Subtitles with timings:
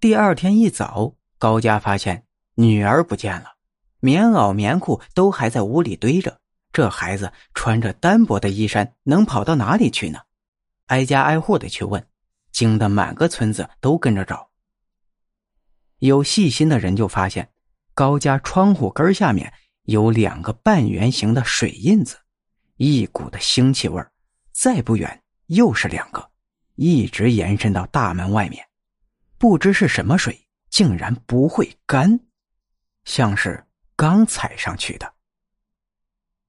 [0.00, 3.56] 第二天一早，高家发现女儿不见了，
[3.98, 6.40] 棉袄、棉裤都还在屋里堆着。
[6.72, 10.20] 这孩子穿着单薄的衣衫，能跑到哪里去呢？
[10.86, 12.06] 挨家挨户的去问，
[12.52, 14.50] 惊得满个村子都跟着找。
[15.98, 17.50] 有细心的人就发现，
[17.92, 19.52] 高家窗户根下面
[19.82, 22.18] 有两个半圆形的水印子，
[22.76, 24.00] 一股的腥气味
[24.52, 26.30] 再不远又是两个，
[26.76, 28.67] 一直延伸到大门外面。
[29.38, 32.18] 不知是什么水，竟然不会干，
[33.04, 33.64] 像是
[33.94, 35.14] 刚踩上去的。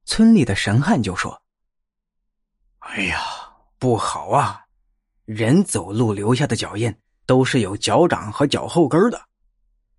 [0.05, 1.39] 村里的神汉就说
[2.79, 3.21] ：“哎呀，
[3.77, 4.65] 不好啊！
[5.25, 6.93] 人走路留下的脚印
[7.27, 9.21] 都是有脚掌和脚后跟的，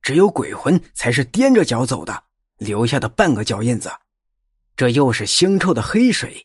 [0.03, 2.25] 只有鬼魂才是踮着脚走的，
[2.57, 3.89] 留下的半个脚印子。
[4.75, 6.45] 这又是腥臭的黑水，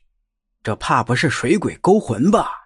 [0.61, 2.61] 这怕不是水鬼勾魂吧？”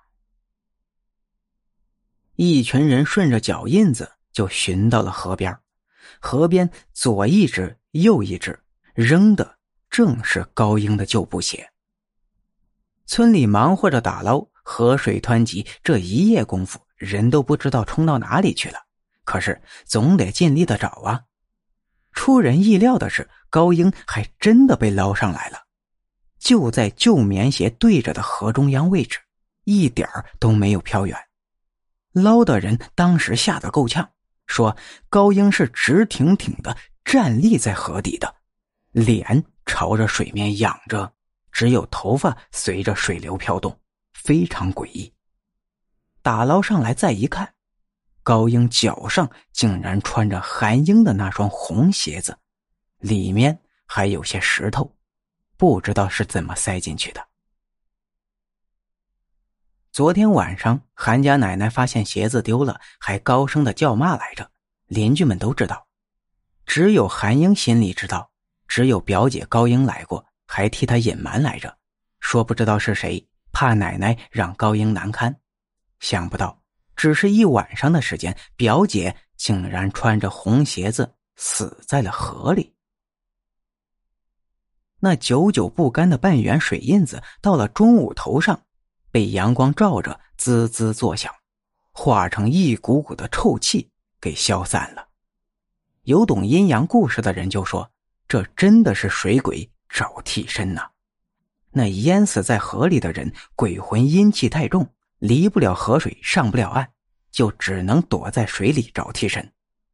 [2.41, 5.59] 一群人顺着脚印子就寻到了河边，
[6.21, 8.57] 河边左一只，右一只，
[8.93, 9.57] 扔的
[9.89, 11.69] 正是高英的旧布鞋。
[13.05, 18.77] 村里忙活着打捞，河水湍急，这一夜功夫，人都不知道冲到哪里去了。
[19.25, 21.23] 可是总得尽力的找啊！
[22.13, 25.63] 出人意料的是，高英还真的被捞上来了，
[26.39, 29.19] 就在旧棉鞋对着的河中央位置，
[29.65, 31.17] 一点儿都没有飘远。
[32.11, 34.09] 捞的人当时吓得够呛，
[34.47, 34.75] 说
[35.09, 38.35] 高英是直挺挺的站立在河底的，
[38.91, 41.13] 脸朝着水面仰着，
[41.51, 43.79] 只有头发随着水流飘动，
[44.13, 45.13] 非常诡异。
[46.21, 47.53] 打捞上来再一看，
[48.23, 52.37] 高英脚上竟然穿着韩英的那双红鞋子，
[52.97, 54.95] 里面还有些石头，
[55.57, 57.28] 不知道是怎么塞进去的。
[59.99, 64.49] 昨天晚上，韩家奶奶发现鞋子丢了，还高声的叫骂来着。
[64.87, 65.85] 邻居们都知道，
[66.65, 68.31] 只有韩英心里知道。
[68.65, 71.77] 只有表姐高英来过，还替她隐瞒来着，
[72.21, 75.35] 说不知道是谁，怕奶奶让高英难堪。
[75.99, 76.57] 想不到，
[76.95, 82.73] 只是一晚上的时间，表姐竟然穿着红鞋子死在了河里。
[85.01, 88.61] 那久久不干的半圆水印子，到了中午头上。
[89.11, 91.33] 被阳光照着，滋滋作响，
[91.91, 93.89] 化成一股股的臭气，
[94.21, 95.07] 给消散了。
[96.03, 97.91] 有懂阴阳故事的人就说
[98.27, 100.89] ：“这真的是水鬼找替身呐！
[101.71, 106.87] 那淹死在河里的人，鬼魂阴气太重，离不了河水，上不了岸，
[107.31, 109.51] 就只能躲在水里找替身。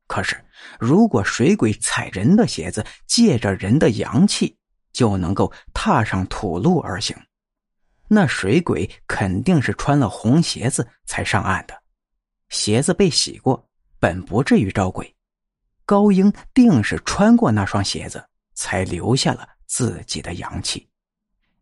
[0.08, 0.46] 可是，
[0.80, 4.58] 如果水鬼踩人的鞋子，借着人的阳气，
[4.94, 7.16] 就能够踏上土路而行。”
[8.08, 11.82] 那水鬼肯定是穿了红鞋子才上岸的，
[12.50, 13.68] 鞋子被洗过，
[14.00, 15.16] 本不至于招鬼。
[15.86, 20.88] 高英定是穿过那双鞋子，才留下了自己的阳气，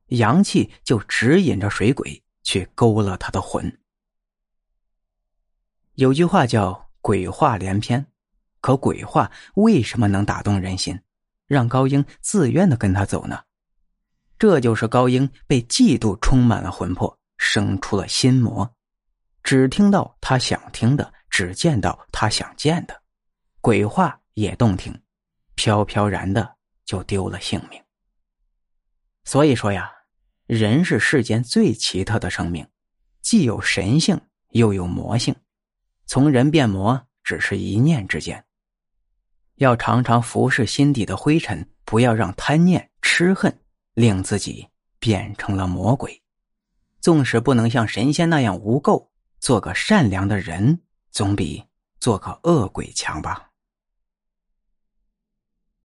[0.07, 3.79] 阳气就指引着水鬼去勾勒他的魂。
[5.95, 8.05] 有句话叫“鬼话连篇”，
[8.61, 10.99] 可鬼话为什么能打动人心，
[11.47, 13.43] 让高英自愿的跟他走呢？
[14.43, 18.69] 这就是高英被嫉妒充满了魂魄，生出了心魔，
[19.41, 23.01] 只听到他想听的，只见到他想见的，
[23.61, 24.93] 鬼话也动听，
[25.55, 27.81] 飘飘然的就丢了性命。
[29.23, 29.89] 所以说呀，
[30.45, 32.67] 人是世间最奇特的生命，
[33.21, 35.33] 既有神性，又有魔性，
[36.05, 38.43] 从人变魔只是一念之间。
[39.55, 43.57] 要常常服侍心底的灰尘，不要让贪念、痴恨。
[43.93, 44.67] 令自己
[44.99, 46.21] 变成了魔鬼，
[46.99, 49.07] 纵使不能像神仙那样无垢，
[49.39, 50.81] 做个善良的人，
[51.11, 51.63] 总比
[51.99, 53.53] 做个恶鬼强吧。